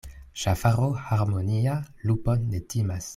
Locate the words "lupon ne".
2.13-2.63